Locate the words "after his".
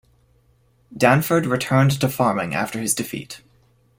2.55-2.95